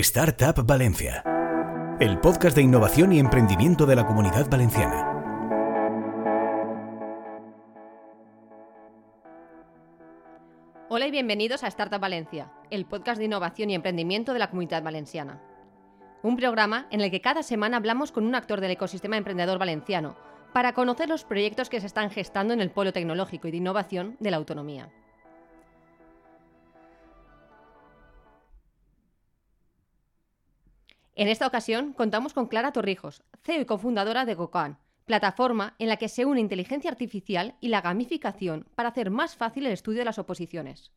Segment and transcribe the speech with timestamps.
[0.00, 1.22] Startup Valencia,
[2.00, 5.10] el podcast de innovación y emprendimiento de la comunidad valenciana.
[10.90, 14.82] Hola y bienvenidos a Startup Valencia, el podcast de innovación y emprendimiento de la comunidad
[14.82, 15.40] valenciana.
[16.22, 20.14] Un programa en el que cada semana hablamos con un actor del ecosistema emprendedor valenciano
[20.52, 24.18] para conocer los proyectos que se están gestando en el polo tecnológico y de innovación
[24.20, 24.90] de la autonomía.
[31.18, 35.96] En esta ocasión contamos con Clara Torrijos, CEO y cofundadora de GoCan, plataforma en la
[35.96, 40.04] que se une inteligencia artificial y la gamificación para hacer más fácil el estudio de
[40.04, 40.92] las oposiciones.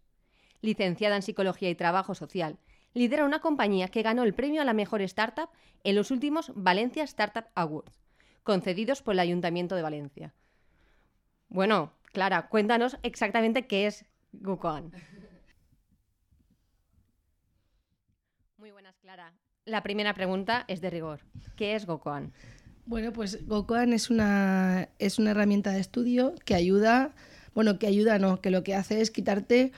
[0.61, 2.59] Licenciada en Psicología y Trabajo Social,
[2.93, 5.51] lidera una compañía que ganó el premio a la mejor startup
[5.85, 7.97] en los últimos Valencia Startup Awards,
[8.43, 10.33] concedidos por el Ayuntamiento de Valencia.
[11.47, 14.91] Bueno, Clara, cuéntanos exactamente qué es GoCan.
[18.57, 19.33] Muy buenas, Clara.
[19.69, 21.19] La primera pregunta es de rigor.
[21.55, 22.33] ¿Qué es GoCoan?
[22.87, 27.13] Bueno, pues GoCoan es una, es una herramienta de estudio que ayuda,
[27.53, 29.71] bueno, que ayuda no, que lo que hace es quitarte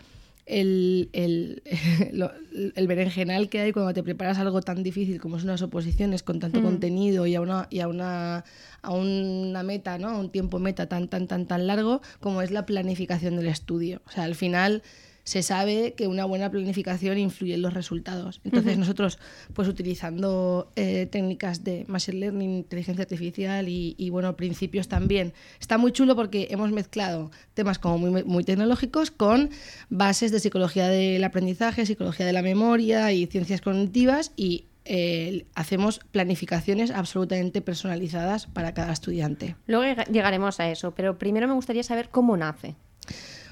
[0.45, 1.61] el, el,
[2.75, 6.39] el, berenjenal que hay cuando te preparas algo tan difícil como son unas oposiciones con
[6.39, 6.63] tanto mm.
[6.63, 8.45] contenido y a una, y a una,
[8.81, 10.07] a una meta, ¿no?
[10.07, 14.01] A un tiempo meta tan, tan, tan, tan largo como es la planificación del estudio.
[14.07, 14.83] O sea, al final
[15.23, 18.41] se sabe que una buena planificación influye en los resultados.
[18.43, 19.19] Entonces nosotros,
[19.53, 25.91] pues utilizando eh, técnicas de Machine Learning, inteligencia artificial y, bueno, principios también, está muy
[25.91, 29.49] chulo porque hemos mezclado temas como muy, muy tecnológicos con
[29.89, 35.99] bases de psicología del aprendizaje, psicología de la memoria y ciencias cognitivas y eh, hacemos
[36.11, 39.55] planificaciones absolutamente personalizadas para cada estudiante.
[39.67, 42.75] Luego llegaremos a eso, pero primero me gustaría saber cómo nace.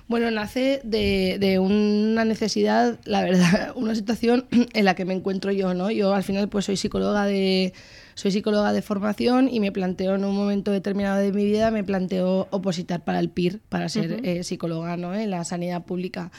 [0.10, 5.52] Bueno, nace de, de, una necesidad, la verdad, una situación en la que me encuentro
[5.52, 5.92] yo, ¿no?
[5.92, 7.74] Yo al final pues soy psicóloga de,
[8.20, 11.86] soy psicóloga de formación y me planteo en un momento determinado de mi vida, me
[11.86, 15.16] planteo opositar para el PIR, para ser eh, psicóloga ¿no?
[15.16, 16.30] en la sanidad pública.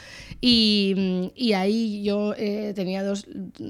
[0.43, 3.27] Y, y ahí yo eh, tenía dos,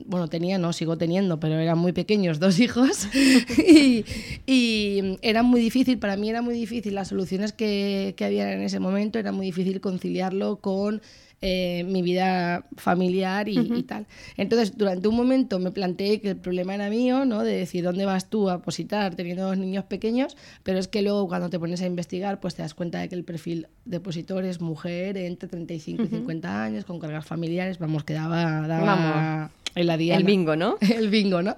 [0.06, 3.06] bueno, tenía, no, sigo teniendo, pero eran muy pequeños, dos hijos.
[3.58, 4.04] y,
[4.44, 8.62] y, era muy difícil, para mí era muy difícil, las soluciones que, que había en
[8.62, 11.00] ese momento, era muy difícil conciliarlo con
[11.42, 14.06] eh, mi vida familiar y, tal.
[14.36, 17.42] Entonces, durante un momento me planteé que el problema era mío, ¿no?
[17.42, 20.36] De decir, ¿dónde vas tú a positar teniendo dos niños pequeños?
[20.62, 23.14] Pero es que luego cuando te pones a investigar, pues te das cuenta de que
[23.14, 28.04] el perfil de opositor es mujer entre 35 y 50 años, con cargas familiares, vamos,
[28.04, 28.66] que daba...
[28.68, 30.76] daba el bingo, ¿no?
[30.80, 31.54] El bingo, ¿no?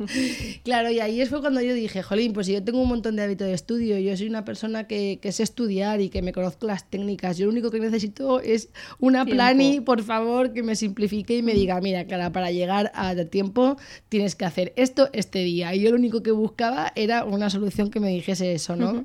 [0.65, 3.23] claro, y ahí fue cuando yo dije, jolín, pues si yo tengo un montón de
[3.23, 6.67] hábito de estudio, yo soy una persona que, que sé estudiar y que me conozco
[6.67, 9.25] las técnicas, yo lo único que necesito es una
[9.81, 13.77] por favor, que me simplifique y me diga, mira, cara, para llegar a tiempo
[14.09, 15.75] tienes que hacer esto este día.
[15.75, 19.05] Y yo lo único que buscaba era una solución que me dijese eso, ¿no?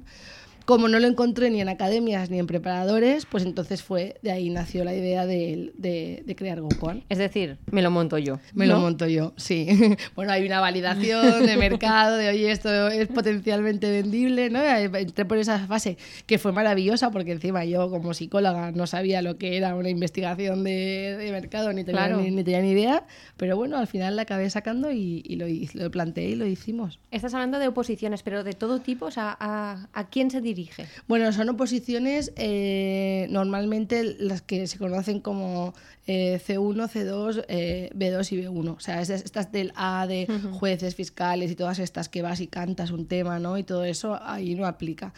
[0.67, 4.49] Como no lo encontré ni en academias ni en preparadores, pues entonces fue, de ahí
[4.49, 7.05] nació la idea de, de, crear GoCon.
[7.07, 8.39] Es decir, me lo monto yo.
[8.53, 9.65] Me lo monto yo, sí.
[10.15, 14.61] bueno, hay una validación de mercado, de oye, esto es potencialmente vendible, ¿no?
[14.61, 19.37] Entré por esa fase que fue maravillosa porque encima yo como psicóloga no sabía lo
[19.37, 23.05] que era una investigación de, mercado, ni tenía, ni, tenía ni idea,
[23.37, 25.45] pero bueno, al final la acabé sacando y, lo,
[25.81, 26.99] lo planteé y lo hicimos.
[27.09, 30.56] Estás hablando de oposiciones, pero de todo tipo, o sea, ¿a, a quién se dirige?
[31.07, 35.73] Bueno, son oposiciones eh, normalmente las que se conocen como
[36.07, 37.45] C1, C2,
[37.93, 38.75] B2 y B1.
[38.75, 42.91] O sea, estas del A de jueces, fiscales y todas estas que vas y cantas
[42.91, 43.57] un tema, ¿no?
[43.57, 45.13] Y todo eso ahí no aplica.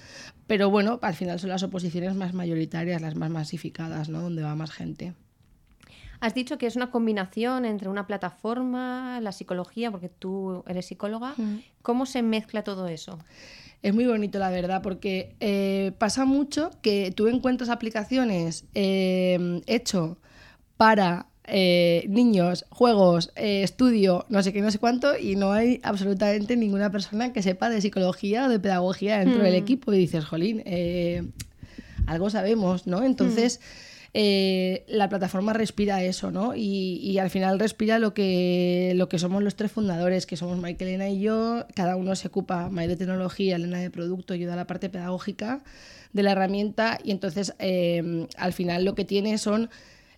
[0.48, 4.22] Pero bueno, al final son las oposiciones más mayoritarias, las más masificadas, ¿no?
[4.22, 5.14] Donde va más gente.
[6.22, 11.34] Has dicho que es una combinación entre una plataforma, la psicología, porque tú eres psicóloga.
[11.82, 13.20] ¿Cómo se mezcla todo eso?
[13.82, 20.18] Es muy bonito, la verdad, porque eh, pasa mucho que tú encuentras aplicaciones eh, hecho
[20.76, 26.58] para eh, niños, juegos, estudio, no sé qué, no sé cuánto, y no hay absolutamente
[26.58, 29.64] ninguna persona que sepa de psicología o de pedagogía dentro del hmm.
[29.64, 29.94] equipo.
[29.94, 30.62] Y dices, jolín,
[32.08, 33.04] algo sabemos, ¿no?
[33.04, 33.62] Entonces...
[33.62, 33.89] Hmm.
[34.14, 36.56] Eh, la plataforma respira eso, ¿no?
[36.56, 40.84] Y, al final respira lo que, lo que somos los tres fundadores, que somos Mike,
[40.84, 41.66] Elena y yo.
[41.76, 45.64] Cada uno se ocupa, Mike de tecnología, Elena de producto, yo de la parte pedagógica
[46.14, 46.98] de la herramienta.
[47.04, 49.70] Y entonces, eh, al final lo que tiene son...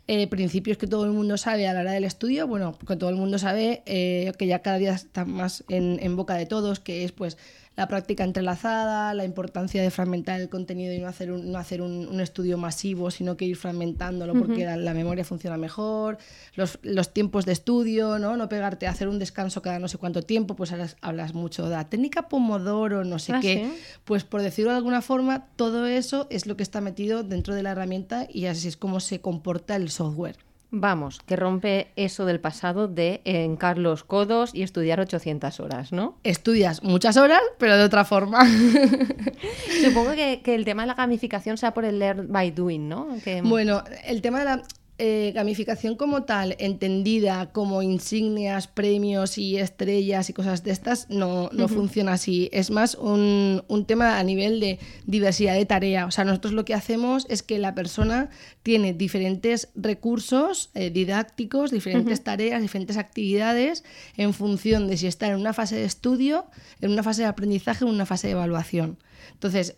[0.08, 3.12] Eh, principios que todo el mundo sabe a la hora del estudio, bueno, que todo
[3.12, 7.06] el mundo sabe que ya cada día están más en, en boca de todos, que
[7.06, 7.38] es pues
[7.77, 11.81] la práctica entrelazada, la importancia de fragmentar el contenido y no hacer un, no hacer
[11.81, 16.18] un, un estudio masivo, sino que ir fragmentándolo porque la, la memoria funciona mejor,
[16.56, 18.35] los, los tiempos de estudio, ¿no?
[18.35, 21.63] no pegarte a hacer un descanso cada no sé cuánto tiempo, pues hablas, hablas mucho
[21.63, 23.69] de la técnica Pomodoro, no sé Ah, qué.
[23.73, 23.81] ¿sí?
[24.03, 27.63] Pues por decirlo de alguna forma, todo eso es lo que está metido dentro de
[27.63, 30.35] la herramienta y así es como se comporta el software.
[30.73, 36.18] Vamos, que rompe eso del pasado de encar los codos y estudiar 800 horas, ¿no?
[36.23, 38.39] Estudias muchas horas, pero de otra forma.
[39.83, 43.07] Supongo que, que el tema de la gamificación sea por el learn by doing, ¿no?
[43.23, 44.63] Que- Bueno, el tema de la
[45.03, 51.50] eh, gamificación como tal, entendida como insignias, premios y estrellas y cosas de estas, no,
[51.53, 52.50] no funciona así.
[52.51, 54.77] Es más un, un tema a nivel de
[55.07, 56.06] diversidad de tarea.
[56.06, 58.30] O sea, nosotros lo que hacemos es que la persona
[58.62, 63.83] tiene diferentes recursos eh, didácticos, diferentes tareas, diferentes actividades
[64.18, 66.45] en función de si está en una fase de estudio,
[66.80, 69.00] en una fase de aprendizaje o en una fase de evaluación.
[69.33, 69.77] Entonces,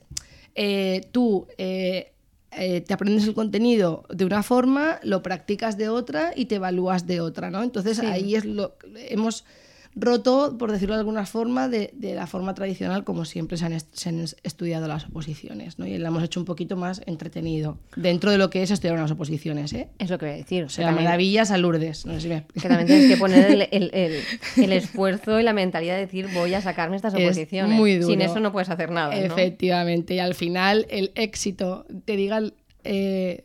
[0.56, 2.13] eh, tú eh,
[2.58, 7.08] eh, te aprendes el contenido de una forma, lo practicas de otra y te evalúas
[7.08, 7.64] de otra, ¿no?
[7.64, 8.06] Entonces Sí.
[8.06, 9.46] ahí es lo hemos
[9.96, 13.78] roto, por decirlo de alguna forma, de, de la forma tradicional como siempre se han,
[13.92, 15.86] se han es- estudiado las oposiciones, ¿no?
[15.86, 19.12] Y la hemos hecho un poquito más entretenido dentro de lo que es estudiar unas
[19.12, 19.90] oposiciones, ¿eh?
[20.00, 20.64] Es lo que voy a decir.
[20.64, 22.06] O sea, maravillas a Lourdes.
[22.06, 24.20] No sé si me- Que también tienes que poner el, el- el-
[24.64, 27.78] el esfuerzo y la mentalidad de decir voy a sacarme estas Es oposiciones.
[27.78, 28.08] muy duro.
[28.10, 29.16] Sin eso no puedes hacer nada.
[29.16, 29.22] ¿no?
[29.22, 32.42] Efectivamente, y al final el éxito, te diga,
[32.84, 33.44] eh,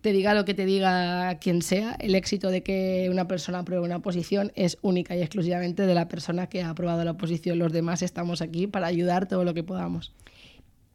[0.00, 3.84] te diga lo que te diga quien sea, el éxito de que una persona apruebe
[3.84, 7.58] una posición es única y exclusivamente de la persona que ha aprobado la posición.
[7.58, 10.12] Los demás estamos aquí para ayudar todo lo que podamos.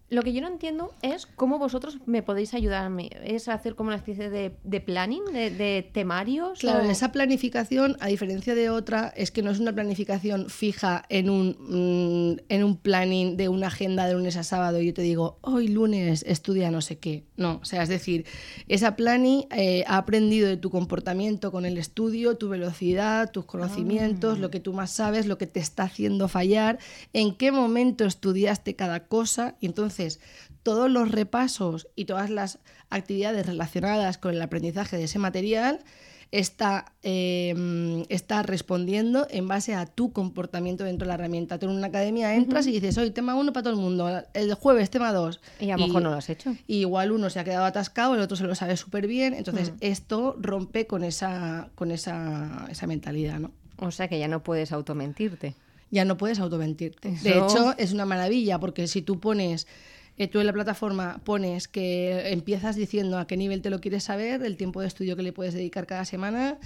[0.10, 3.10] Lo que yo no entiendo es cómo vosotros me podéis ayudar a mí.
[3.24, 6.60] ¿Es hacer como una especie de, de planning, de, de temarios?
[6.60, 11.04] Claro, o- esa planificación, a diferencia de otra, es que no es una planificación fija
[11.10, 11.56] en un,
[12.38, 15.40] mm, en un planning de una agenda de lunes a sábado y yo te digo,
[15.42, 17.24] hoy lunes estudia no sé qué.
[17.36, 18.26] No, o sea, es decir,
[18.68, 24.38] esa planning eh, ha aprendido de tu comportamiento con el estudio, tu velocidad, tus conocimientos,
[24.38, 26.78] lo que tú más sabes, lo que te está haciendo fallar,
[27.14, 30.03] en qué momento estudiaste cada cosa y entonces
[30.64, 32.60] todos los repasos y todas las
[32.90, 35.80] actividades relacionadas con el aprendizaje de ese material
[36.32, 41.60] está, eh, está respondiendo en base a tu comportamiento dentro de la herramienta.
[41.60, 44.54] Tú en una academia entras y dices, hoy tema 1 para todo el mundo, el
[44.56, 45.40] jueves tema 2.
[45.60, 46.56] Y a lo mejor no lo has hecho.
[46.66, 49.36] Y igual uno se ha quedado atascado, el otro se lo sabe súper bien.
[49.36, 49.76] Entonces, Mm.
[49.82, 53.52] esto rompe con esa, con esa, esa mentalidad, ¿no?
[53.78, 55.56] O sea que ya no puedes automentirte.
[55.94, 57.10] Ya no puedes automentirte.
[57.12, 59.68] De Eso- hecho, es una maravilla porque si tú pones,
[60.18, 64.04] eh, tú en la plataforma pones que empiezas diciendo a qué nivel te lo quieres
[64.04, 66.57] saber, el tiempo de estudio que le puedes dedicar cada semana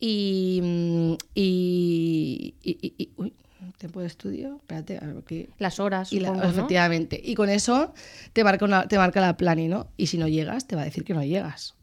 [0.00, 0.60] y...
[0.62, 3.32] mm, y, y- uy,
[3.78, 6.50] tiempo de estudio, espérate, a ver, aquí- Las horas, y la- supongo, ¿no?
[6.50, 7.20] efectivamente.
[7.22, 7.92] Y con eso
[8.32, 9.88] te marca, una, te marca la plani, ¿no?
[9.96, 11.74] Y si no llegas, te va a decir que no llegas.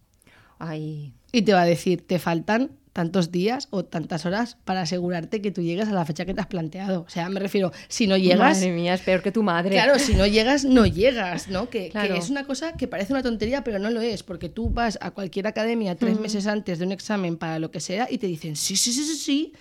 [0.59, 5.39] Ay, Y te va a decir, te faltan tantos días o tantas horas para asegurarte
[5.39, 7.01] que tú llegues a la fecha que te has planteado.
[7.01, 9.69] O sea, me refiero, si no llegas, madre mía, es peor que tu madre.
[9.69, 11.69] Claro, si no llegas, no llegas, ¿no?
[11.69, 14.97] Que, es una cosa que parece una tontería, pero no lo es, porque tú vas
[14.99, 18.25] a cualquier academia tres meses antes de un examen para lo que sea y te
[18.25, 19.53] dicen, sí, sí, sí, sí, sí,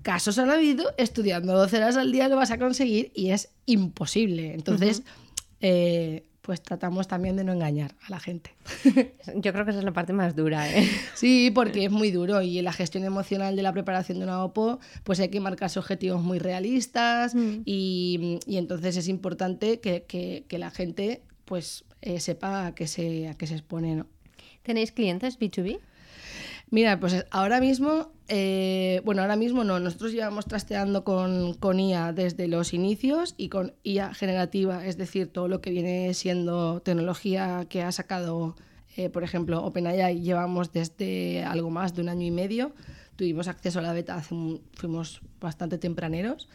[0.00, 4.54] casos han habido, estudiando 12 horas al día lo vas a conseguir y es imposible.
[4.54, 5.02] Entonces,
[5.60, 8.50] eh, pues tratamos también de no engañar a la gente.
[9.36, 10.84] Yo creo que esa es la parte más dura, ¿eh?
[11.14, 14.42] Sí, porque es muy duro y en la gestión emocional de la preparación de una
[14.42, 17.62] OPO, pues hay que marcarse objetivos muy realistas Mm.
[17.64, 22.88] y, y entonces es importante que, que- que la gente pues eh, sepa a qué
[22.88, 24.06] se, a qué se expone, ¿no?
[24.64, 25.78] ¿Tenéis clientes B2B?
[26.72, 32.12] Mira, pues ahora mismo, eh, bueno, ahora mismo no, nosotros llevamos trasteando con, con IA
[32.12, 37.66] desde los inicios y con IA generativa, es decir, todo lo que viene siendo tecnología
[37.68, 38.54] que ha sacado,
[38.96, 42.72] eh, por ejemplo, OpenAI, llevamos desde algo más de un año y medio,
[43.16, 46.48] tuvimos acceso a la beta, hace un- fuimos bastante tempraneros.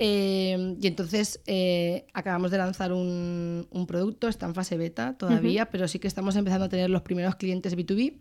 [0.00, 5.70] Eh, y entonces eh, acabamos de lanzar un, un producto, está en fase beta todavía,
[5.70, 8.18] pero sí que estamos empezando a tener los primeros clientes B2B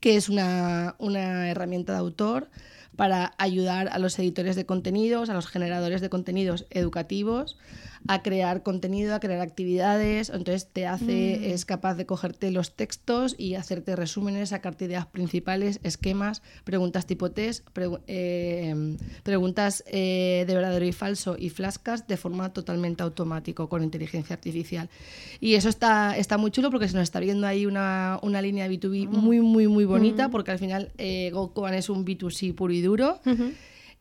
[0.00, 2.48] que es una, una herramienta de autor
[2.96, 7.56] para ayudar a los editores de contenidos, a los generadores de contenidos educativos,
[8.08, 10.30] a crear contenido, a crear actividades.
[10.30, 15.80] Entonces te hace, es capaz de cogerte los textos y hacerte resúmenes, sacarte ideas principales,
[15.82, 17.66] esquemas, preguntas tipo test,
[18.06, 24.34] eh, preguntas eh, de verdadero y falso y flascas de forma totalmente automático con inteligencia
[24.34, 24.88] artificial.
[25.40, 28.68] Y eso está, está muy chulo porque se nos está viendo ahí una, una línea
[28.68, 32.81] B2B muy, muy, muy bonita porque al final eh, GoCoan es un B2C puro y
[32.82, 33.20] duro.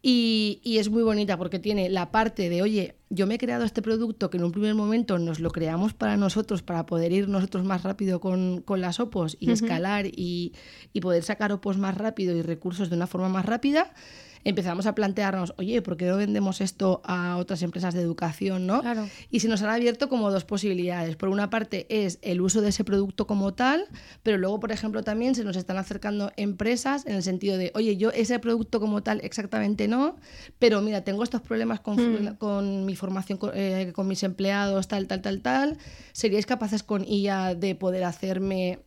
[0.03, 3.63] Y, y es muy bonita porque tiene la parte de, oye, yo me he creado
[3.63, 7.29] este producto que en un primer momento nos lo creamos para nosotros, para poder ir
[7.29, 10.53] nosotros más rápido con, con las opos y escalar y,
[10.91, 13.93] y poder sacar opos más rápido y recursos de una forma más rápida
[14.43, 18.67] empezamos a plantearnos, oye, ¿por qué no vendemos esto a otras empresas de educación?
[18.67, 18.81] ¿no?
[18.81, 19.07] Claro.
[19.29, 21.15] Y se nos han abierto como dos posibilidades.
[21.15, 23.85] Por una parte es el uso de ese producto como tal,
[24.23, 27.97] pero luego, por ejemplo, también se nos están acercando empresas en el sentido de, oye,
[27.97, 30.15] yo ese producto como tal exactamente no,
[30.59, 32.35] pero mira, tengo estos problemas con, Mm.
[32.37, 35.77] con mi formación, con, eh, con mis empleados, tal, tal, tal, tal.
[36.13, 38.79] ¿Seríais capaces con IA de poder hacerme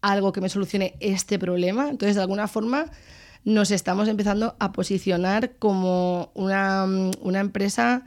[0.00, 1.88] algo que me solucione este problema?
[1.90, 2.86] Entonces, de alguna forma
[3.44, 6.86] nos estamos empezando a posicionar como una,
[7.20, 8.04] una empresa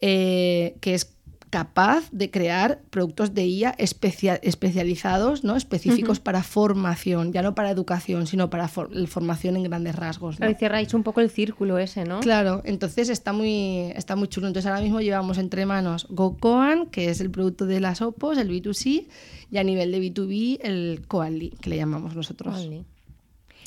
[0.00, 1.14] eh, que es
[1.50, 5.54] capaz de crear productos de IA especia- especializados, ¿no?
[5.54, 10.36] específicos para formación, ya no para educación, sino para for- formación en grandes rasgos.
[10.36, 10.38] ¿no?
[10.38, 12.20] Claro, y cierráis un poco el círculo ese, ¿no?
[12.20, 14.46] Claro, entonces está muy, está muy chulo.
[14.46, 18.48] Entonces ahora mismo llevamos entre manos GoCoan, que es el producto de las OPOS, el
[18.48, 19.06] B2C,
[19.50, 22.54] y a nivel de B2B el Coali, que le llamamos nosotros.
[22.54, 22.84] Vale.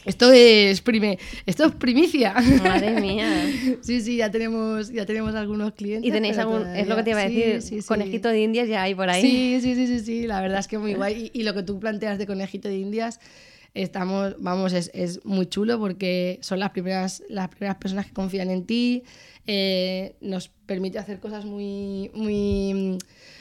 [0.06, 2.34] Esto es prime, esto es primicia.
[2.64, 3.32] Madre mía.
[3.82, 6.08] Sí, sí, ya tenemos, ya tenemos algunos clientes.
[6.08, 7.88] Y tenéis algún, es lo que te iba a decir, sí, sí, sí.
[7.88, 9.22] conejito de indias ya hay por ahí.
[9.22, 11.32] Sí, sí, sí, sí, sí, la verdad es que muy guay.
[11.34, 13.20] Y, y lo que tú planteas de conejito de indias,
[13.76, 18.50] estamos, vamos, es, es muy chulo porque son las primeras, las primeras personas que confían
[18.50, 19.04] en ti,
[19.46, 22.98] eh, nos permite hacer cosas muy, muy,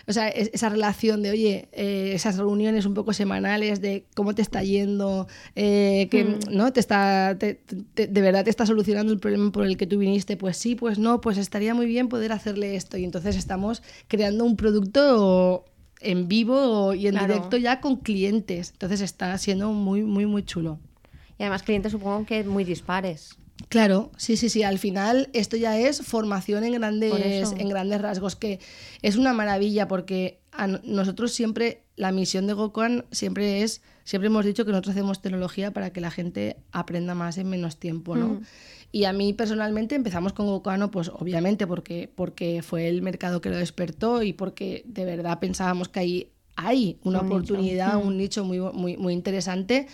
[0.07, 4.35] o sea, es- esa relación de, oye, eh, esas reuniones un poco semanales de cómo
[4.35, 6.39] te está yendo, eh, que, Mm.
[6.51, 6.73] ¿no?
[6.73, 7.55] Te está, te-
[7.95, 10.75] te- de verdad te está solucionando el problema por el que tú viniste, pues sí,
[10.75, 12.97] pues no, pues estaría muy bien poder hacerle esto.
[12.97, 15.65] Y entonces estamos creando un producto
[16.01, 17.33] en vivo y en Claro.
[17.35, 18.71] directo ya con clientes.
[18.73, 20.79] Entonces está siendo muy, muy, muy chulo.
[21.39, 23.39] Y además clientes supongo que muy dispares.
[23.69, 24.63] Claro, sí, sí, sí.
[24.63, 28.61] Al final esto ya es formación en grandes, en grandes rasgos, que
[29.03, 34.27] es una maravilla porque a no- nosotros siempre, la misión de Gokuan siempre es, siempre
[34.29, 38.15] hemos dicho que nosotros hacemos tecnología para que la gente aprenda más en menos tiempo,
[38.17, 38.29] ¿no?
[38.29, 38.41] Mm.
[38.93, 43.51] Y a mí personalmente empezamos con Gokuano, pues obviamente porque, porque fue el mercado que
[43.51, 48.07] lo despertó y porque de verdad pensábamos que ahí hay una Un oportunidad, Mm.
[48.07, 49.89] un nicho muy, muy, muy interesante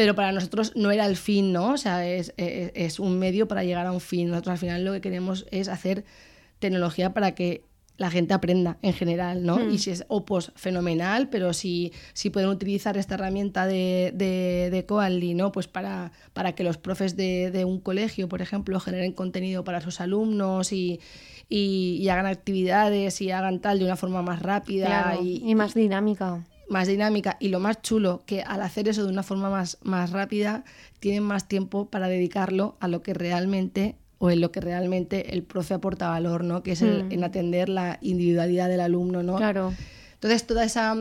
[0.00, 1.72] pero para nosotros no era el fin, ¿no?
[1.74, 4.30] O sea, es, es- es un medio para llegar a un fin.
[4.30, 6.06] Nosotros al final lo que queremos es hacer
[6.58, 7.64] tecnología para que
[7.98, 9.58] la gente aprenda en general, ¿no?
[9.58, 9.72] Hmm.
[9.72, 14.86] Y si es Opos, fenomenal, pero si, si pueden utilizar esta herramienta de, de, de
[14.86, 15.52] Coally, ¿no?
[15.52, 19.82] Pues para, para que los profes de, de un colegio, por ejemplo, generen contenido para
[19.82, 20.98] sus alumnos y,
[21.50, 25.54] y- y hagan actividades y hagan tal de una forma más rápida Claro, y, y
[25.54, 26.46] más dinámica.
[26.70, 30.10] Más dinámica y lo más chulo que al hacer eso de una forma más, más
[30.12, 30.64] rápida
[31.00, 35.42] tienen más tiempo para dedicarlo a lo que realmente o en lo que realmente el
[35.42, 36.62] profe aporta valor, ¿no?
[36.62, 37.12] Que es el- Mm.
[37.12, 39.36] en atender la individualidad del alumno, ¿no?
[39.36, 39.72] Claro.
[40.14, 40.94] Entonces toda esa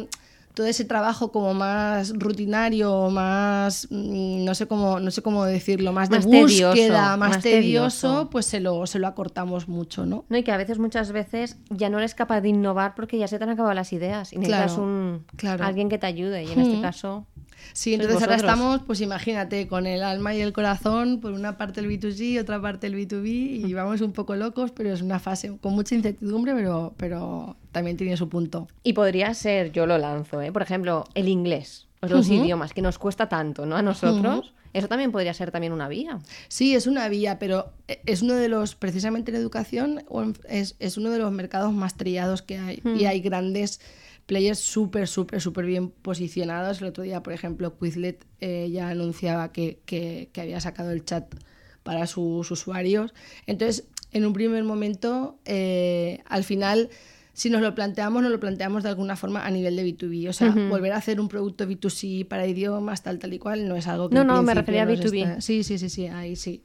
[0.59, 5.93] todo ese trabajo como más rutinario, más mm, no sé cómo no sé cómo decirlo,
[5.93, 8.29] más de tedioso, búsqueda, más, más tedioso, tedioso.
[8.29, 10.25] pues se lo se lo acortamos mucho, ¿no?
[10.27, 13.29] No, y que a veces, muchas veces, ya no eres capaz de innovar porque ya
[13.29, 14.33] se te han acabado las ideas.
[14.33, 15.63] Y necesitas Claro, un claro.
[15.63, 16.43] alguien que te ayude.
[16.43, 16.81] Y en este Mm.
[16.81, 17.25] caso,
[17.73, 21.81] Sí, entonces ahora estamos, pues imagínate, con el alma y el corazón, por una parte
[21.81, 25.57] el B2C, otra parte el B2B, y vamos un poco locos, pero es una fase
[25.61, 28.67] con mucha incertidumbre, pero, pero también tiene su punto.
[28.83, 30.51] Y podría ser, yo lo lanzo, ¿eh?
[30.51, 33.75] por ejemplo, el inglés, los idiomas, que nos cuesta tanto, ¿no?
[33.75, 34.53] A nosotros.
[34.71, 36.19] Eso también podría ser también una vía.
[36.47, 37.71] Sí, es una vía, pero
[38.05, 40.03] es uno de los, precisamente en educación,
[40.47, 42.81] es, es uno de los mercados más trillados que hay.
[42.99, 43.81] Y hay grandes
[44.27, 46.81] players súper, súper, súper bien posicionados.
[46.81, 51.03] El otro día, por ejemplo, Quizlet eh, ya anunciaba que, que- que había sacado el
[51.03, 51.33] chat
[51.81, 53.11] para sus usuarios.
[53.47, 56.89] Entonces, en un primer momento, eh, al final,
[57.39, 60.27] si nos lo planteamos, nos lo planteamos de alguna forma a nivel de B2B.
[60.27, 63.77] O sea, volver a hacer un producto B2C para idiomas, tal, tal y cual, no
[63.77, 65.21] es algo que No, no, me refería a nos B2B.
[65.23, 66.63] está- Sí, sí, sí, sí, ahí sí.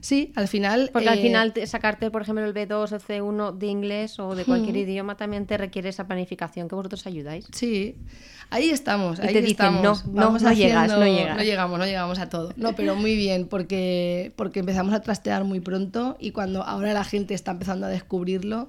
[0.00, 0.90] Sí, al final.
[0.92, 4.36] Porque al eh, final te- sacarte, por ejemplo, el B2 o C1 de inglés o
[4.36, 7.46] de cualquier idioma también te requiere esa planificación que vosotros ayudáis.
[7.52, 7.96] Sí,
[8.50, 9.18] ahí estamos.
[9.18, 9.82] Y ahí te estamos.
[9.82, 11.36] no, no, Vamos no llegas, no llegas.
[11.38, 12.52] No llegamos, no llegamos a todo.
[12.56, 17.02] No, pero muy bien, porque, porque empezamos a trastear muy pronto y cuando ahora la
[17.02, 18.68] gente está empezando a descubrirlo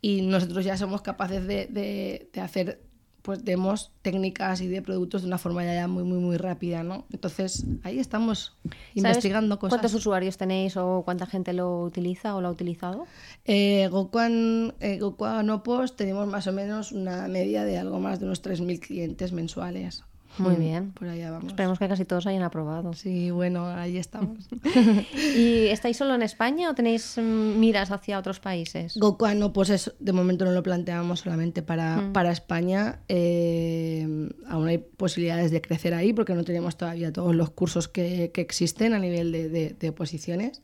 [0.00, 2.80] y nosotros ya somos capaces de, de- de hacer
[3.22, 7.06] pues demos técnicas y de productos de una forma ya, muy muy muy rápida, ¿no?
[7.10, 9.70] Entonces ahí estamos ¿Sabes investigando cosas.
[9.80, 13.04] ¿Cuántos usuarios tenéis o cuánta gente lo utiliza o lo ha utilizado?
[13.44, 18.26] Eh, Gokuan, eh, Gokuan Opos tenemos más o menos una media de algo más de
[18.26, 20.04] unos 3.000 clientes mensuales.
[20.38, 20.92] Muy Mm, bien.
[20.92, 21.48] Por allá vamos.
[21.48, 22.92] Esperemos que casi todos hayan aprobado.
[22.92, 24.48] Sí, bueno, ahí estamos.
[25.36, 28.96] ¿Y estáis solo en España o tenéis mm, miras hacia otros países?
[28.96, 32.12] Gokuano, pues eso, de momento no lo planteamos solamente para, Mm.
[32.12, 33.00] para España.
[33.08, 38.30] Eh, aún hay posibilidades de crecer ahí porque no tenemos todavía todos los cursos que,
[38.32, 40.62] que existen a nivel de, de, de oposiciones.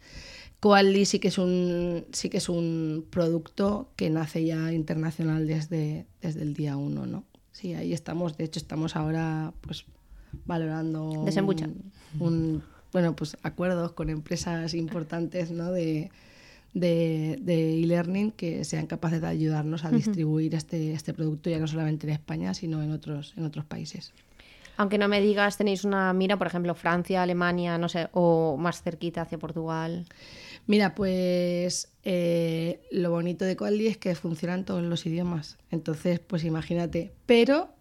[0.61, 6.07] Coali sí que es un sí que es un producto que nace ya internacional desde,
[6.21, 7.25] desde el día uno, ¿no?
[7.53, 8.37] Sí, ahí estamos.
[8.37, 9.85] De hecho, estamos ahora pues
[10.47, 11.69] valorando un- Desembucha.
[12.19, 15.71] un, bueno pues acuerdos con empresas importantes, ¿no?
[15.73, 16.11] De
[16.75, 21.67] de de e-learning que sean capaces de ayudarnos a distribuir este, este producto ya no
[21.67, 24.13] solamente en España, sino en otros, en otros países.
[24.79, 28.81] Aunque no me digas, tenéis una mira, por ejemplo, Francia, Alemania, no sé, o más
[28.83, 30.07] cerquita hacia Portugal.
[30.67, 35.59] Mira, pues eh, lo bonito de Coaldi es que funcionan todos los idiomas.
[35.71, 37.13] Entonces, pues imagínate.
[37.27, 37.75] Pero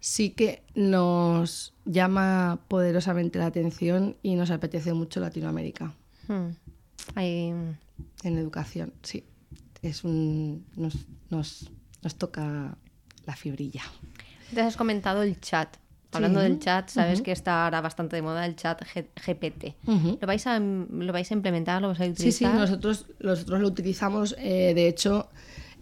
[0.00, 5.94] sí que nos llama poderosamente la atención y nos apetece mucho Latinoamérica
[6.28, 6.50] Hmm.
[7.14, 7.52] Ahí-
[8.24, 8.92] en educación.
[9.02, 9.24] Sí,
[9.82, 11.70] es un, nos, nos,
[12.02, 12.76] nos toca
[13.26, 13.82] la fibrilla.
[14.54, 15.76] Te has comentado el chat.
[16.12, 16.48] Hablando Sí.
[16.48, 19.74] del chat, sabes que está ahora bastante de moda el chat G- GPT.
[20.20, 21.82] ¿Lo, vais a, ¿Lo vais a implementar?
[21.82, 22.52] ¿Lo vais a Sí, utilizar?
[22.52, 24.34] sí, nosotros, nosotros lo utilizamos.
[24.38, 25.28] eh, de hecho,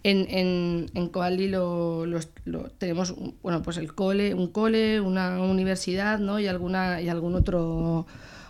[0.03, 4.99] en, en, en Coali lo, los- lo- tenemos un- bueno, pues el cole, un cole,
[4.99, 6.39] una universidad ¿no?
[6.39, 8.05] y, alguna, y algún otro,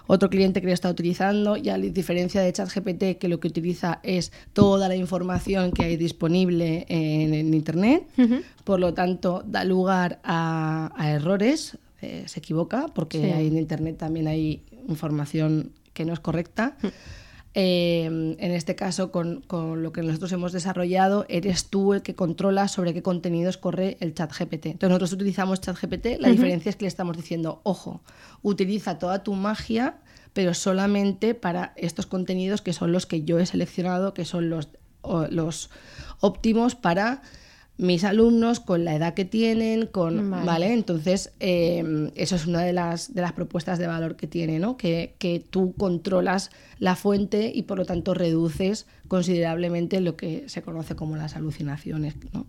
[0.07, 1.57] otro cliente que lo está utilizando.
[1.57, 5.97] Y a diferencia de ChatGPT, que lo que utiliza es toda la información que hay
[5.97, 8.07] disponible en, en Internet,
[8.63, 11.77] por lo tanto, da lugar a, a errores.
[12.01, 13.23] eh, se equivoca porque Sí.
[13.31, 16.77] hay en Internet también hay información que no es correcta.
[17.57, 22.13] Eh, en este caso, con, con lo que nosotros hemos desarrollado, eres tú el que
[22.13, 24.65] controla sobre qué contenidos corre el chat GPT.
[24.65, 28.01] Entonces nosotros utilizamos chat GPT, la diferencia es que le estamos diciendo, ojo,
[28.41, 29.99] utiliza toda tu magia,
[30.33, 34.67] pero solamente para estos contenidos que son los que yo he seleccionado, que son los,
[35.29, 35.69] los
[36.19, 37.21] óptimos para
[37.77, 40.45] mis alumnos, con la edad que tienen, con, Vale.
[40.45, 40.73] ¿vale?
[40.73, 44.77] Entonces, eh, eso es una de las, de las propuestas de valor que tiene, ¿no?
[44.77, 50.61] Que, que tú controlas la fuente y por lo tanto reduces considerablemente lo que se
[50.61, 52.45] conoce como las alucinaciones, ¿no?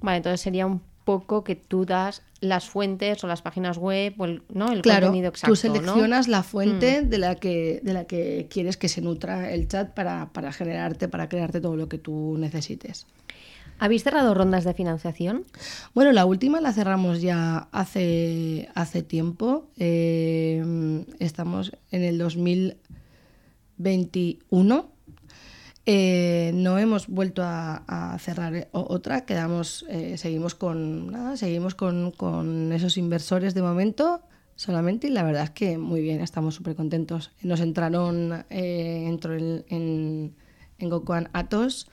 [0.00, 4.24] Vale, entonces sería un poco que tú das las fuentes o las páginas web o
[4.24, 4.72] el, ¿no?
[4.72, 5.52] el Claro, contenido exacto.
[5.52, 7.08] tú seleccionas la fuente Mm.
[7.10, 11.08] de, la que, de la que quieres que se nutra el chat para, para generarte,
[11.08, 13.06] para crearte todo lo que tú necesites.
[13.78, 15.44] ¿Habéis cerrado rondas de financiación?
[15.94, 19.68] Bueno, la última la cerramos ya hace, hace tiempo.
[19.76, 24.94] Eh, estamos en el 2021.
[25.86, 32.10] Eh, no hemos vuelto a, cerrar eh, otra, quedamos, eh, seguimos con nada, seguimos con,
[32.10, 34.22] con esos inversores de momento
[34.56, 37.32] solamente y la verdad es que muy bien, estamos súper contentos.
[37.42, 40.34] Nos entraron, eh, en, en,
[40.78, 41.88] en Gokuan Atos,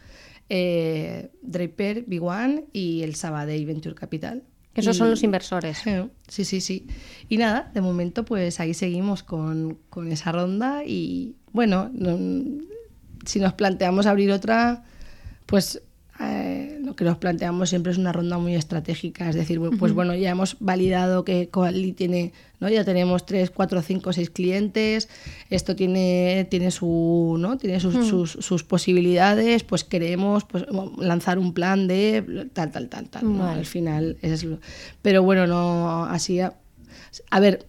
[0.53, 4.43] eh, Draper, B1 y el Sabadell Venture Capital.
[4.75, 5.77] Esos Y- son los inversores.
[6.27, 6.87] Sí, sí, sí.
[7.29, 12.19] Y nada, de momento pues ahí seguimos con, con esa ronda y bueno, no-
[13.25, 14.83] si nos planteamos abrir otra,
[15.45, 15.81] pues
[16.91, 20.31] lo que nos planteamos siempre es una ronda muy estratégica, es decir, pues bueno, ya
[20.31, 22.67] hemos validado que Coali tiene, ¿no?
[22.67, 25.07] Ya tenemos 3, 4, 5, 6 clientes,
[25.49, 27.57] esto tiene, tiene su, ¿no?
[27.57, 30.65] Tiene sus, sus, sus posibilidades, pues queremos pues,
[30.97, 33.37] lanzar un plan de tal, tal, tal, tal.
[33.37, 33.47] ¿no?
[33.47, 34.59] Al final es lo...
[35.01, 36.41] Pero bueno, no así...
[36.41, 36.55] A,
[37.29, 37.65] a ver,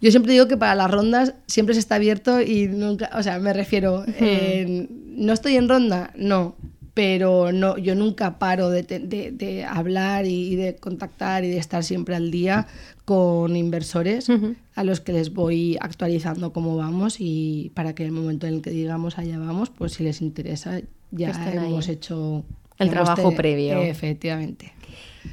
[0.00, 3.38] yo siempre digo que para las rondas siempre se está abierto y nunca, o sea,
[3.38, 6.56] me refiero, eh, no estoy en ronda, no,
[6.98, 11.58] pero no, yo nunca paro de, te- de- de hablar y de contactar y de
[11.58, 12.66] estar siempre al día
[13.04, 14.28] con inversores
[14.74, 18.54] a los que les voy actualizando cómo vamos y para que en el momento en
[18.54, 20.80] el que digamos allá vamos, pues si les interesa
[21.12, 21.56] ya ahí.
[21.68, 22.44] hemos hecho
[22.80, 23.80] El trabajo te- previo.
[23.80, 24.72] Efectivamente.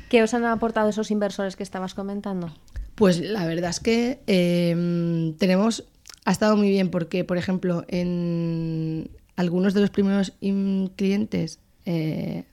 [0.07, 2.53] ¿Qué os han aportado esos inversores que estabas comentando?
[2.93, 5.83] Pues la verdad es que eh, tenemos,
[6.25, 10.33] ha estado muy bien porque, por ejemplo, en algunos de los primeros
[10.95, 12.43] clientes, eh,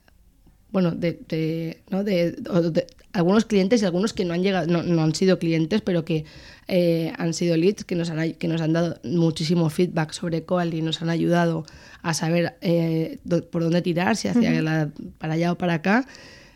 [0.71, 2.03] bueno, de, de- ¿no?
[2.05, 6.05] de- algunos clientes y algunos que no han llegado, no, no han sido clientes, pero
[6.05, 6.25] que
[6.67, 10.73] eh, han sido leads, que nos han, que nos han dado muchísimo feedback sobre Coal
[10.73, 11.67] y nos han ayudado
[12.01, 16.07] a saber eh, do- por dónde tirar, si hacia la- para allá o para acá.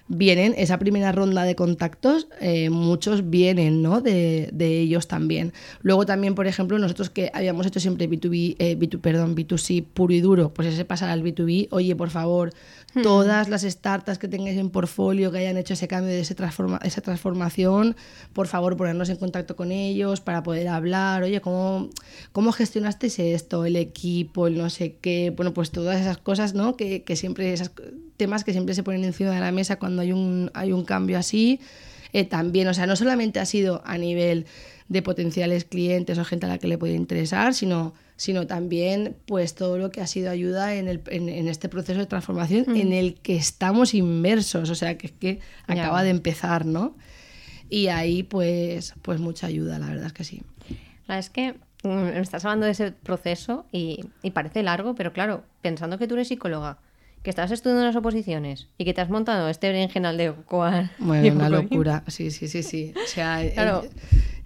[0.09, 4.01] Vienen, esa primera ronda de contactos, eh, muchos vienen ¿no?
[4.01, 5.53] de, de, ellos también.
[5.83, 10.13] Luego también, por ejemplo, nosotros que habíamos hecho siempre B2B, eh, B2, perdón, B2C puro
[10.13, 12.53] y duro, pues ese pasar al B2B, oye, por favor,
[12.95, 13.03] hmm.
[13.03, 16.79] todas las startups que tengáis en portfolio, que hayan hecho ese cambio, de ese transforma,
[16.85, 17.97] esa transformación,
[18.33, 21.91] por favor, ponernos en contacto con ellos para poder hablar, oye, ¿cómo,
[22.33, 23.65] cómo gestionasteis esto?
[23.65, 26.77] El equipo, el no sé qué, bueno, pues todas esas cosas, ¿no?
[26.77, 27.71] Que, que siempre, esos
[28.17, 31.19] temas que siempre se ponen encima de la mesa cuando hay un, hay un cambio
[31.19, 31.61] así.
[32.13, 34.47] Eh, también, o sea, no solamente ha sido a nivel
[34.89, 39.55] de potenciales clientes o gente a la que le puede interesar, sino, sino también pues
[39.55, 42.77] todo lo que ha sido ayuda en, el, en, este proceso de transformación mm.
[42.77, 46.97] en el que estamos inmersos, o sea, que, que acaba de empezar, ¿no?
[47.69, 50.43] Y ahí pues, pues mucha ayuda, la verdad es que sí.
[51.09, 55.13] La es que mm, me estás hablando de ese proceso y, y parece largo, pero
[55.13, 56.79] claro, pensando que tú eres psicóloga,
[57.27, 60.93] que estás estudiando las oposiciones y que te has montado este berenjenal de Cocoa.
[61.01, 62.05] Bueno, una locura.
[62.07, 62.95] Sí, sí, sí, sí.
[62.95, 63.83] O sea, claro.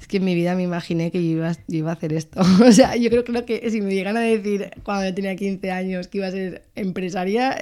[0.01, 2.41] es que en mi vida me imaginé que yo iba, iba, a hacer esto.
[2.67, 5.71] O sea, yo creo, creo que si me llegan a decir cuando yo tenía 15
[5.71, 7.55] años que iba a ser empresaria,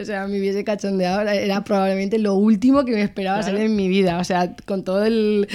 [0.00, 1.28] o sea, me hubiese cachondeado.
[1.28, 4.18] Era probablemente lo último que me esperaba ser en mi vida.
[4.18, 5.46] O sea, con todo el,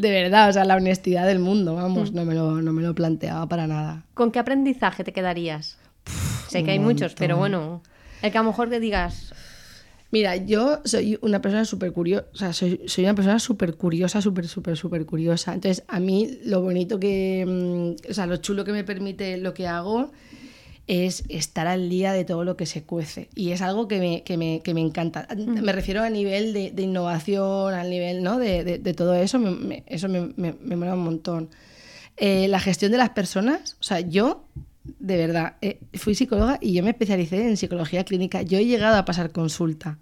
[0.00, 2.14] De verdad, o sea, la honestidad del mundo, vamos, mm.
[2.14, 4.06] no, me lo, no me lo planteaba para nada.
[4.14, 5.76] ¿Con qué aprendizaje te quedarías?
[6.52, 7.82] Sé que hay muchos, pero bueno,
[8.22, 9.32] el que a lo mejor te digas...
[10.12, 14.20] Mira, yo soy una persona súper curiosa, o sea, soy, soy, una persona súper curiosa,
[14.20, 15.54] súper, súper, súper curiosa.
[15.54, 19.54] Entonces, a mí lo bonito que, mm, o sea, lo chulo que me permite lo
[19.54, 20.12] que hago
[20.86, 23.28] es estar al día de todo lo que se cuece.
[23.34, 25.26] Y es algo que me, que me, que me encanta.
[25.34, 25.62] Mm.
[25.62, 28.38] Me refiero a nivel de, de, innovación, al nivel ¿no?
[28.38, 31.50] de, de, todo eso, me, eso me, me, mola un montón.
[32.16, 34.44] Eh, la gestión de las personas, o sea, yo
[35.02, 38.42] de verdad, eh, fui psicóloga y yo me especialicé en psicología clínica.
[38.42, 39.98] Yo he llegado a pasar consulta.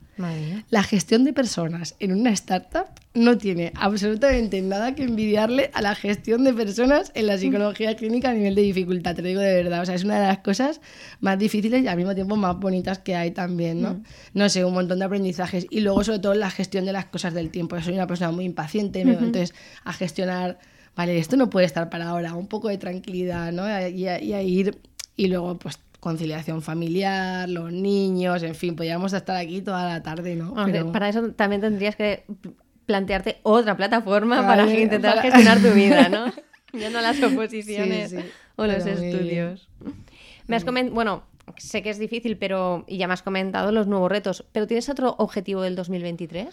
[0.69, 2.85] La gestión de personas en una startup
[3.15, 8.29] no tiene absolutamente nada que envidiarle a la gestión de personas en la psicología clínica
[8.29, 9.81] a nivel de dificultad, te lo digo de verdad.
[9.81, 10.83] O sea, es una de las cosas
[11.21, 13.95] más difíciles y al mismo tiempo más bonitas que hay también, ¿no?
[13.95, 14.03] Mm.
[14.35, 15.67] No sé, un montón de aprendizajes.
[15.71, 17.79] Y luego, sobre todo, la gestión de las cosas del tiempo.
[17.79, 20.59] Yo soy una persona muy impaciente, entonces a gestionar
[20.97, 23.65] vale, esto no puede estar para ahora, un poco de tranquilidad, ¿no?
[23.89, 24.79] Y a, ir,
[25.21, 30.35] y luego pues conciliación familiar, los niños, en fin, podríamos estar aquí toda la tarde,
[30.35, 30.55] ¿no?
[30.93, 32.25] Para eso también tendrías que
[32.87, 36.33] plantearte otra plataforma para intentar gestionar tu vida, ¿no?
[36.73, 38.15] ya no las oposiciones
[38.57, 39.69] o los estudios.
[40.47, 41.23] Me has comentado, bueno,
[41.59, 44.89] sé que es difícil, pero y ya me has comentado los nuevos retos, pero ¿tienes
[44.89, 46.49] otro objetivo del 2023?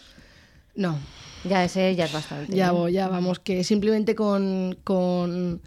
[0.75, 0.99] No.
[1.45, 2.53] Ya ese ya es bastante.
[2.53, 5.61] Ya, ya vamos, que simplemente con, con,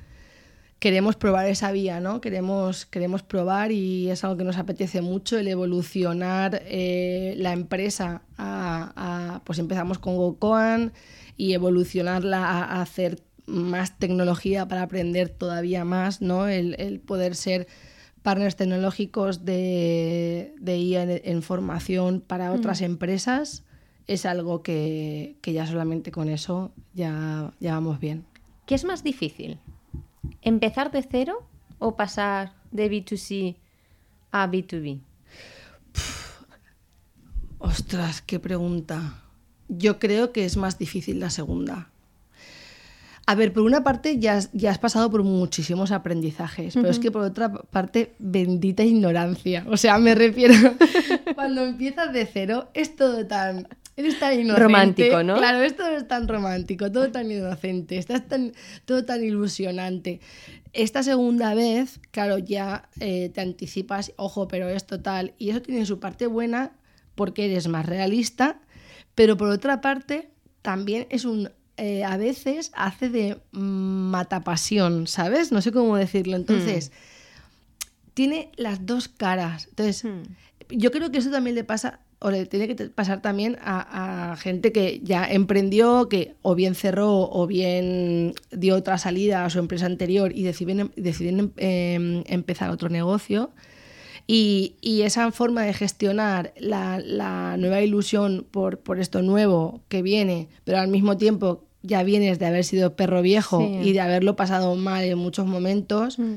[0.81, 2.21] queremos probar esa vía, ¿no?
[2.21, 8.23] Queremos, queremos probar y es algo que nos apetece mucho, el evolucionar eh, la empresa
[8.39, 10.93] a, pues empezamos con GoCoan
[11.37, 16.49] y evolucionarla a, hacer más tecnología para aprender todavía más, ¿no?
[16.49, 17.69] El, poder ser
[18.23, 22.85] partners tecnológicos de, de IA en, formación para otras mm.
[22.85, 23.65] empresas
[24.07, 28.25] es algo que, ya solamente con eso ya, ya vamos bien.
[28.65, 29.59] ¿Qué es más difícil?
[30.43, 31.47] ¿Empezar de cero
[31.79, 33.57] o pasar de B2C
[34.33, 35.01] a B2B?
[37.61, 39.23] ostras, qué pregunta.
[39.69, 41.91] Yo creo que es más difícil la segunda.
[43.27, 47.13] A ver, por una parte ya, ya has pasado por muchísimos aprendizajes, pero es que
[47.13, 49.65] por otra parte, bendita ignorancia.
[49.69, 50.55] O sea, me refiero,
[51.37, 53.69] cuando empiezas de cero, es todo tan
[54.01, 54.63] Eres tan inocente.
[54.63, 55.37] Romántico, ¿no?
[55.37, 58.53] Claro, esto es tan romántico, todo tan inocente, estás tan,
[58.87, 60.21] todo tan ilusionante.
[60.73, 65.35] Esta segunda vez, claro, ya eh, te anticipas, ojo, pero es total.
[65.37, 66.73] Y eso tiene su parte buena
[67.15, 68.59] porque eres más realista,
[69.15, 70.31] pero por otra parte,
[70.63, 71.51] también es un.
[71.77, 75.53] Eh, a veces hace de matapasión, ¿sabes?
[75.53, 76.37] No sé cómo decirlo.
[76.37, 78.11] Entonces, hmm.
[78.15, 79.67] tiene las dos caras.
[79.69, 80.23] Entonces, hmm.
[80.71, 84.73] yo creo que eso también le pasa o le tiene que pasar también a, gente
[84.73, 89.87] que ya emprendió, que o bien cerró o bien dio otra salida a su empresa
[89.87, 93.51] anterior y deciden, deciden em, empezar otro negocio.
[94.27, 100.79] Y, esa forma de gestionar la, nueva ilusión por, por, esto nuevo que viene, pero
[100.79, 105.05] al mismo tiempo ya vienes de haber sido perro viejo y de haberlo pasado mal
[105.05, 106.35] en muchos momentos, mm.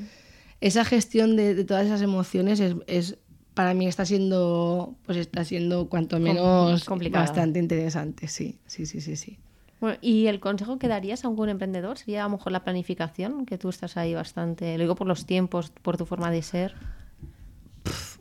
[0.61, 3.17] esa gestión de, todas esas emociones es,
[3.53, 9.15] para mí está siendo, pues está siendo cuanto menos bastante interesante, sí, sí, sí, sí,
[9.15, 9.37] sí.
[9.79, 13.45] Bueno, ¿y el consejo que darías a algún emprendedor sería a lo mejor la planificación?
[13.45, 16.73] Que tú estás ahí bastante, lo digo por los tiempos, por tu forma de ser.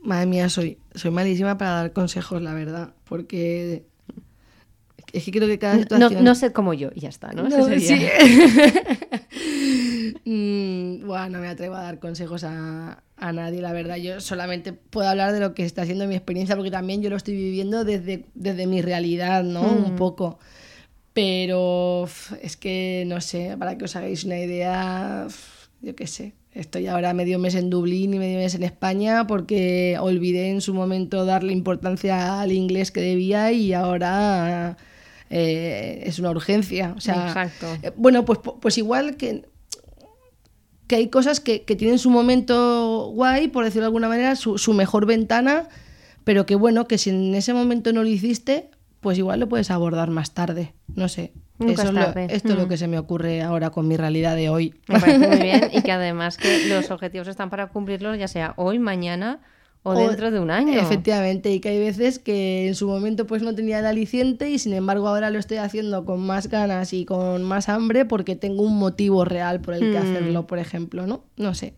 [0.03, 2.95] Madre mía, soy, soy malísima para dar consejos, la verdad.
[3.05, 3.85] Porque
[5.12, 6.25] es que creo que cada No, situación...
[6.25, 7.45] no sed como yo, y ya está, ¿no?
[7.49, 8.07] No, sería- sí.
[10.25, 13.97] Mm, buah, no me atrevo a dar consejos a, a nadie, la verdad.
[13.97, 17.17] Yo solamente puedo hablar de lo que está siendo mi experiencia, porque también yo lo
[17.17, 19.63] estoy viviendo desde, desde mi realidad, ¿no?
[19.63, 19.85] Mm.
[19.85, 20.41] Un poco.
[21.13, 22.09] Pero
[22.43, 25.29] es que, no sé, para que os hagáis una idea,
[25.81, 26.33] yo qué sé.
[26.53, 30.75] Estoy ahora medio mes en Dublín y medio mes en España porque olvidé en su
[30.75, 34.77] momento darle importancia al inglés que debía y ahora
[35.31, 36.93] eh, es una urgencia.
[36.97, 37.67] O sea, Exacto.
[37.83, 39.45] eh, bueno, pues, pues igual que,
[40.93, 44.59] que hay cosas que, que tienen su momento guay, por decirlo de alguna manera, su,
[44.59, 45.69] su mejor ventana,
[46.23, 48.69] pero que bueno, que si en ese momento no lo hiciste,
[49.01, 50.75] pues igual lo puedes abordar más tarde.
[50.95, 51.33] No sé.
[51.59, 52.27] Nunca Eso es es lo- tarde.
[52.29, 52.69] esto es lo Mm.
[52.69, 54.75] que se me ocurre ahora con mi realidad de hoy.
[54.87, 58.53] Me parece muy bien y que además que los objetivos están para cumplirlos ya sea
[58.59, 59.41] hoy, mañana
[59.85, 60.79] o, dentro de un año.
[60.81, 64.59] Efectivamente, y que hay veces que en su momento pues no tenía el aliciente y
[64.59, 68.62] sin embargo ahora lo estoy haciendo con más ganas y con más hambre porque tengo
[68.62, 70.03] un motivo real por el que Mm.
[70.03, 71.25] hacerlo, por ejemplo, ¿no?
[71.37, 71.75] No sé.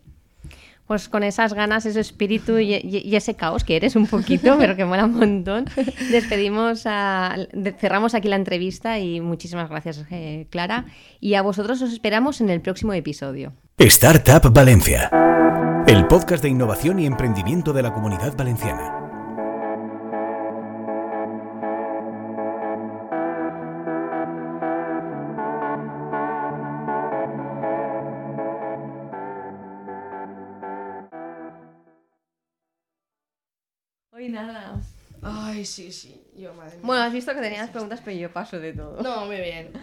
[0.87, 4.55] Pues con esas ganas, ese espíritu y, y- y ese caos que eres un poquito,
[4.59, 5.65] pero que mola un montón,
[6.11, 7.35] despedimos, a,
[7.79, 10.85] cerramos aquí la entrevista y muchísimas gracias, eh, Clara.
[11.19, 13.51] Y a vosotros os esperamos en el próximo episodio.
[13.79, 15.09] Startup Valencia,
[15.87, 19.01] el podcast de innovación y emprendimiento de la comunidad valenciana.
[34.11, 34.81] Hoy nada.
[35.21, 36.23] Ay, sí, sí.
[36.35, 36.81] Yo, madre mía.
[36.83, 39.01] Bueno, has visto que tenías preguntas, pero yo paso de todo.
[39.03, 39.69] No, muy bien.